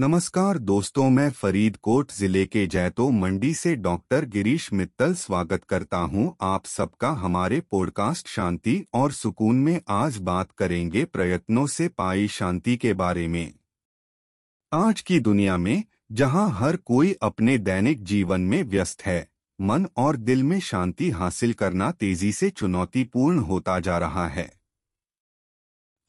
नमस्कार 0.00 0.58
दोस्तों, 0.58 1.08
मैं 1.10 1.30
फरीदकोट 1.30 2.12
ज़िले 2.12 2.44
के 2.46 2.66
जैतो 2.66 3.08
मंडी 3.10 3.52
से 3.54 3.74
डॉक्टर 3.76 4.24
गिरीश 4.24 4.72
मित्तल 4.72 5.14
स्वागत 5.14 5.64
करता 5.64 5.98
हूँ। 5.98 6.36
आप 6.40 6.66
सबका 6.66 7.08
हमारे 7.10 7.60
पॉडकास्ट 7.70 8.28
शांति 8.28 8.84
और 8.94 9.12
सुकून 9.12 9.56
में 9.56 9.80
आज 9.88 10.16
बात 10.16 10.52
करेंगे 10.52 11.04
प्रयत्नों 11.04 11.66
से 11.66 11.88
पाई 11.88 12.28
शांति 12.28 12.76
के 12.76 12.92
बारे 12.94 13.26
में। 13.28 13.52
आज 14.72 15.00
की 15.00 15.20
दुनिया 15.20 15.56
में, 15.56 15.84
जहाँ 16.12 16.48
हर 16.50 16.76
कोई 16.76 17.12
अपने 17.22 17.58
दैनिक 17.58 18.04
जीवन 18.04 18.40
में 18.40 18.62
व्यस्त 18.62 19.02
है, 19.02 19.28
मन 19.60 19.86
और 19.96 20.16
दिल 20.16 20.42
में 20.42 20.60
शांति 20.60 21.10
हासिल 21.10 21.52
करना 21.52 21.90
तेज़ी 21.90 22.32
से 22.32 22.50
चुनौतीपूर्ण 22.50 23.38
होता 23.38 23.80
जा 23.80 23.98
रहा 23.98 24.28
है। 24.28 24.57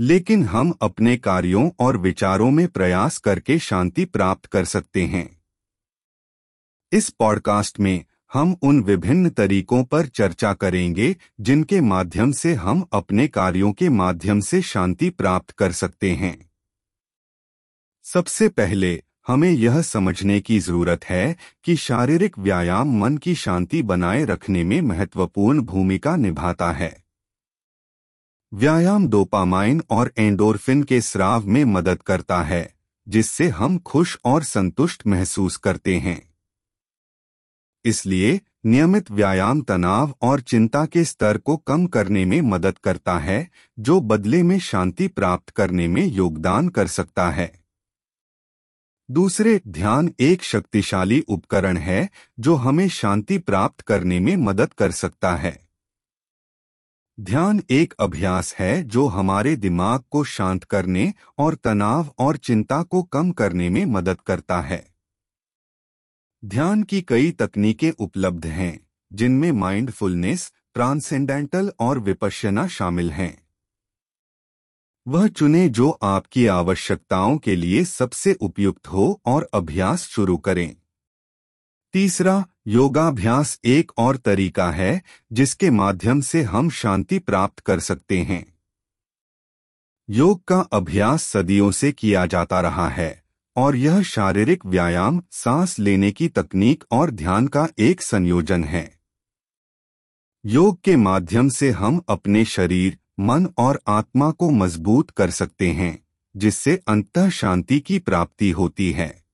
लेकिन 0.00 0.44
हम 0.44 0.74
अपने 0.82 1.16
कार्यों 1.16 1.70
और 1.80 1.96
विचारों 1.96 2.50
में 2.50 2.68
प्रयास 2.68 3.18
करके 3.18 3.58
शांति 3.58 4.04
प्राप्त 4.04 4.46
कर 4.46 4.64
सकते 4.64 5.02
हैं। 5.02 5.42
इस 6.92 7.10
पॉडकास्ट 7.10 7.80
में 7.80 8.04
हम 8.32 8.56
उन 8.62 8.82
विभिन्न 8.82 9.30
तरीकों 9.30 9.84
पर 9.84 10.06
चर्चा 10.06 10.52
करेंगे 10.52 11.16
जिनके 11.40 11.80
माध्यम 11.80 12.32
से 12.32 12.54
हम 12.54 12.86
अपने 12.92 13.28
कार्यों 13.28 13.72
के 13.72 13.88
माध्यम 13.88 14.40
से 14.40 14.62
शांति 14.62 15.10
प्राप्त 15.10 15.50
कर 15.50 15.72
सकते 15.72 16.12
हैं। 16.12 16.50
सबसे 18.02 18.48
पहले 18.48 19.02
हमें 19.26 19.50
यह 19.50 19.82
समझने 19.82 20.40
की 20.40 20.58
ज़रूरत 20.58 21.04
है 21.04 21.36
कि 21.64 21.76
शारीरिक 21.76 22.38
व्यायाम 22.38 22.98
मन 23.00 23.16
की 23.16 23.34
शांति 23.34 23.82
बनाए 23.82 24.24
रखने 24.24 24.64
में 24.64 24.80
महत्वपूर्ण 24.80 25.60
भूमिका 25.60 26.16
निभाता 26.16 26.72
है। 26.72 27.07
व्यायाम 28.52 29.08
डोपामाइन 29.08 29.82
और 29.90 30.12
एंडोर्फिन 30.18 30.82
के 30.82 31.00
स्राव 31.00 31.46
में 31.46 31.64
मदद 31.64 32.02
करता 32.02 32.42
है, 32.42 32.74
जिससे 33.08 33.48
हम 33.48 33.78
खुश 33.78 34.18
और 34.24 34.42
संतुष्ट 34.42 35.06
महसूस 35.06 35.56
करते 35.56 35.98
हैं। 35.98 36.34
इसलिए, 37.84 38.40
नियमित 38.66 39.10
व्यायाम 39.10 39.62
तनाव 39.62 40.14
और 40.22 40.40
चिंता 40.40 40.86
के 40.86 41.04
स्तर 41.04 41.38
को 41.38 41.56
कम 41.56 41.86
करने 41.86 42.24
में 42.24 42.40
मदद 42.40 42.78
करता 42.78 43.18
है, 43.18 43.50
जो 43.78 44.00
बदले 44.00 44.42
में 44.42 44.58
शांति 44.58 45.08
प्राप्त 45.08 45.50
करने 45.50 45.88
में 45.88 46.06
योगदान 46.06 46.68
कर 46.68 46.86
सकता 46.86 47.30
है। 47.30 47.60
दूसरे, 49.10 49.60
ध्यान 49.68 50.14
एक 50.20 50.42
शक्तिशाली 50.42 51.20
उपकरण 51.20 51.76
है, 51.76 52.10
जो 52.40 52.54
हमें 52.54 52.88
शांति 52.88 53.38
प्राप्त 53.38 53.80
करने 53.80 54.20
में 54.20 54.36
मदद 54.36 54.72
कर 54.72 54.90
सकता 54.90 55.36
है। 55.36 55.67
ध्यान 57.20 57.62
एक 57.70 57.94
अभ्यास 58.00 58.54
है 58.54 58.82
जो 58.82 59.06
हमारे 59.06 59.56
दिमाग 59.56 60.02
को 60.10 60.24
शांत 60.24 60.64
करने 60.64 61.14
और 61.38 61.54
तनाव 61.54 62.14
और 62.18 62.36
चिंता 62.36 62.82
को 62.82 63.02
कम 63.02 63.30
करने 63.30 63.68
में 63.68 63.84
मदद 63.84 64.20
करता 64.20 64.60
है। 64.60 64.94
ध्यान 66.44 66.82
की 66.82 67.02
कई 67.02 67.30
तकनीकें 67.30 67.90
उपलब्ध 67.90 68.46
हैं, 68.46 68.86
जिनमें 69.12 69.52
माइंडफुलनेस 69.52 70.52
ट्रांसेंडेंटल 70.74 71.72
और 71.80 71.98
विपश्यना 71.98 72.68
शामिल 72.68 73.10
हैं। 73.10 73.48
वह 75.08 75.28
चुने 75.28 75.68
जो 75.68 75.90
आपकी 75.90 76.46
आवश्यकताओं 76.46 77.38
के 77.38 77.56
लिए 77.56 77.84
सबसे 77.84 78.34
उपयुक्त 78.34 78.88
हो 78.88 79.20
और 79.26 79.48
अभ्यास 79.54 80.02
शुरू 80.02 80.36
करें। 80.36 80.76
तीसरा 81.92 82.46
योगाभ्यास 82.68 83.60
एक 83.64 83.92
और 83.98 84.16
तरीका 84.16 84.70
है, 84.70 85.02
जिसके 85.32 85.70
माध्यम 85.70 86.20
से 86.20 86.42
हम 86.42 86.70
शांति 86.70 87.18
प्राप्त 87.18 87.60
कर 87.60 87.80
सकते 87.80 88.18
हैं। 88.18 88.58
योग 90.10 90.44
का 90.44 90.60
अभ्यास 90.60 91.22
सदियों 91.22 91.70
से 91.70 91.92
किया 91.92 92.26
जाता 92.26 92.60
रहा 92.60 92.88
है, 92.88 93.22
और 93.56 93.76
यह 93.76 94.02
शारीरिक 94.02 94.66
व्यायाम, 94.66 95.22
सांस 95.30 95.78
लेने 95.78 96.10
की 96.10 96.28
तकनीक 96.28 96.84
और 96.90 97.10
ध्यान 97.10 97.46
का 97.46 97.68
एक 97.78 98.02
संयोजन 98.02 98.64
है। 98.64 99.00
योग 100.46 100.80
के 100.80 100.96
माध्यम 100.96 101.48
से 101.48 101.70
हम 101.70 102.02
अपने 102.08 102.44
शरीर, 102.44 102.98
मन 103.20 103.46
और 103.58 103.80
आत्मा 103.86 104.30
को 104.30 104.50
मज़बूत 104.50 105.10
कर 105.10 105.30
सकते 105.30 105.72
हैं, 105.72 106.06
जिससे 106.36 106.82
अंत 106.88 107.28
शांति 107.28 107.80
की 107.80 107.98
प्राप्ति 107.98 108.50
होती 108.50 108.92
है। 108.92 109.24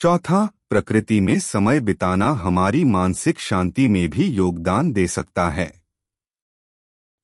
चौथा 0.00 0.50
प्रकृति 0.72 1.20
में 1.20 1.38
समय 1.38 1.80
बिताना 1.80 2.30
हमारी 2.30 2.84
मानसिक 2.84 3.38
शांति 3.38 3.88
में 3.88 4.10
भी 4.10 4.24
योगदान 4.24 4.92
दे 4.92 5.06
सकता 5.06 5.50
है। 5.50 5.82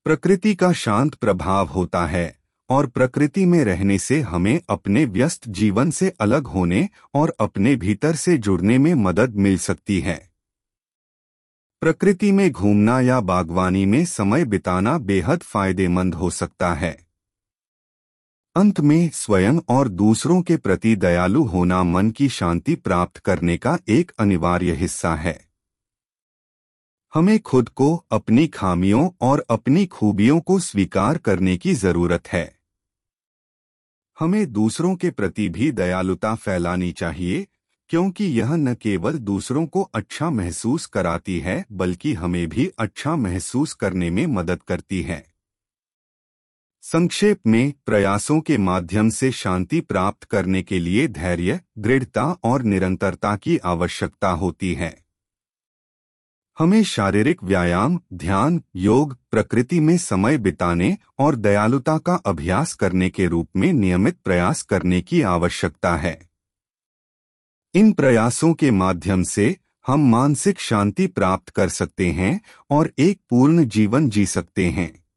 प्रकृति 0.05 0.55
का 0.55 0.73
शांत 0.73 1.15
प्रभाव 1.15 1.67
होता 1.67 2.07
है, 2.07 2.39
और 2.71 2.87
प्रकृति 2.87 3.47
में 3.47 3.65
रहने 3.65 3.99
से 3.99 4.21
हमें 4.21 4.61
अपने 4.71 5.05
व्यस्त 5.05 5.49
जीवन 5.49 5.91
से 5.91 6.13
अलग 6.21 6.47
होने 6.47 6.89
और 7.15 7.35
अपने 7.41 7.77
भीतर 7.77 8.15
से 8.15 8.39
जुड़ने 8.39 8.79
में 8.79 8.95
मदद 8.95 9.35
मिल 9.35 9.59
सकती 9.59 10.01
है। 10.01 10.31
प्रकृति 11.81 12.33
में 12.33 12.51
घूमना 12.51 13.01
या 13.01 13.21
बागवानी 13.21 13.87
में 13.87 14.05
समय 14.05 14.45
बिताना 14.45 14.99
बेहद 14.99 15.43
फ़ायदेमंद 15.43 16.15
हो 16.15 16.31
सकता 16.31 16.75
है। 16.75 17.08
अंत 18.57 18.81
में 18.81 19.11
स्वयं 19.15 19.59
और 19.69 19.89
दूसरों 19.89 20.43
के 20.43 20.57
प्रति 20.57 20.97
दयालु 20.97 21.43
होना 21.45 21.83
मन 21.83 22.11
की 22.11 22.29
शांति 22.29 22.75
प्राप्त 22.75 23.19
करने 23.19 23.57
का 23.57 23.79
एक 23.89 24.13
अनिवार्य 24.19 24.73
हिस्सा 24.73 25.15
है। 25.15 25.49
हमें 27.15 27.39
खुद 27.39 27.69
को 27.69 28.05
अपनी 28.11 28.47
खामियों 28.47 29.11
और 29.21 29.45
अपनी 29.51 29.87
खूबियों 29.87 30.41
को 30.41 30.59
स्वीकार 30.59 31.19
करने 31.19 31.57
की 31.57 31.75
ज़रूरत 31.75 32.29
है। 32.29 32.59
हमें 34.19 34.53
दूसरों 34.53 34.97
के 34.97 35.11
प्रति 35.11 35.49
भी 35.49 35.73
दयालुता 35.73 36.35
फैलानी 36.35 36.93
चाहिए, 36.93 37.47
क्योंकि 37.89 38.25
यह 38.25 38.55
न 38.57 38.75
केवल 38.75 39.13
दूसरों 39.13 39.67
को 39.67 39.83
अच्छा 39.83 40.31
महसूस 40.31 40.87
कराती 40.87 41.39
है, 41.39 41.65
बल्कि 41.73 42.15
हमें 42.15 42.49
भी 42.49 42.71
अच्छा 42.79 43.17
महसूस 43.17 43.73
करने 43.73 44.11
में 44.11 44.27
मदद 44.27 44.63
करती 44.63 45.03
है। 45.03 45.38
संक्षेप 46.93 47.41
में, 47.47 47.73
प्रयासों 47.87 48.41
के 48.41 48.59
माध्यम 48.59 49.11
से 49.11 49.33
शांति 49.33 49.81
प्राप्त 49.81 50.25
करने 50.25 50.63
के 50.63 50.79
लिए 50.79 51.09
धैर्य, 51.09 51.61
दृढ़ता 51.79 52.25
और 52.45 52.63
निरंतरता 52.63 53.37
की 53.37 53.59
आवश्यकता 53.59 54.31
होती 54.31 54.75
है। 54.75 55.05
हमें 56.59 56.85
शारीरिक 56.85 57.45
व्यायाम, 57.45 58.01
ध्यान, 58.15 58.63
योग, 58.77 59.17
प्रकृति 59.31 59.81
में 59.81 59.99
समय 59.99 60.39
बिताने 60.39 60.99
और 61.19 61.37
दयालुता 61.37 61.99
का 61.99 62.15
अभ्यास 62.15 62.75
करने 62.75 63.11
के 63.11 63.27
रूप 63.27 63.49
में 63.57 63.73
नियमित 63.73 64.19
प्रयास 64.25 64.63
करने 64.63 65.01
की 65.01 65.23
आवश्यकता 65.23 65.97
है। 65.97 66.31
इन 67.75 67.93
प्रयासों 67.93 68.55
के 68.55 68.71
माध्यम 68.71 69.23
से 69.23 69.57
हम 69.87 70.11
मानसिक 70.11 70.61
शांति 70.61 71.07
प्राप्त 71.07 71.49
कर 71.49 71.69
सकते 71.69 72.11
हैं 72.11 72.41
और 72.71 72.93
एक 72.99 73.21
पूर्ण 73.31 73.65
जीवन 73.65 74.11
जी 74.11 74.27
सकते 74.27 74.67
हैं। 74.71 75.08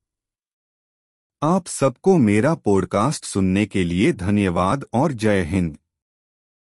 आप 1.44 1.68
सबको 1.68 2.18
मेरा 2.18 2.53
पॉडकास्ट 2.56 3.25
सुनने 3.25 3.66
के 3.66 3.84
लिए 3.84 4.12
धन्यवाद 4.13 4.85
और 4.94 5.12
जय 5.12 5.41
हिंद। 5.41 5.78